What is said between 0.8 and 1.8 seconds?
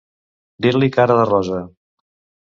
cara de rosa.